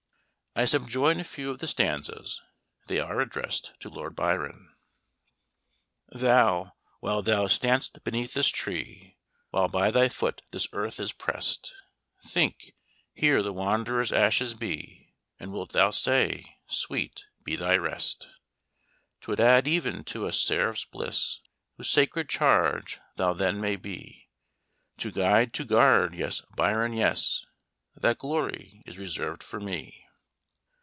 I 0.53 0.65
subjoin 0.65 1.17
a 1.21 1.23
few 1.23 1.49
of 1.49 1.59
the 1.59 1.65
stanzas: 1.67 2.41
they 2.87 2.99
are 2.99 3.21
addressed 3.21 3.71
to 3.79 3.87
Lord 3.89 4.17
Byron: 4.17 4.75
"Thou, 6.09 6.73
while 6.99 7.21
thou 7.21 7.47
stand'st 7.47 8.03
beneath 8.03 8.33
this 8.33 8.49
tree, 8.49 9.15
While 9.51 9.69
by 9.69 9.91
thy 9.91 10.09
foot 10.09 10.41
this 10.51 10.67
earth 10.73 10.99
is 10.99 11.13
press'd, 11.13 11.71
Think, 12.27 12.75
here 13.13 13.41
the 13.41 13.53
wanderer's 13.53 14.11
ashes 14.11 14.53
be 14.53 15.13
And 15.39 15.53
wilt 15.53 15.71
thou 15.71 15.89
say, 15.89 16.57
sweet 16.67 17.23
be 17.45 17.55
thy 17.55 17.77
rest! 17.77 18.27
"'Twould 19.21 19.39
add 19.39 19.69
even 19.69 20.03
to 20.03 20.25
a 20.25 20.33
seraph's 20.33 20.83
bliss, 20.83 21.39
Whose 21.77 21.89
sacred 21.89 22.27
charge 22.27 22.99
thou 23.15 23.31
then 23.31 23.61
may 23.61 23.77
be, 23.77 24.27
To 24.97 25.11
guide 25.11 25.53
to 25.53 25.63
guard 25.63 26.13
yes, 26.13 26.41
Byron! 26.57 26.91
yes, 26.91 27.45
That 27.95 28.17
glory 28.19 28.83
is 28.85 28.97
reserved 28.97 29.43
for 29.43 29.61
me." 29.61 29.99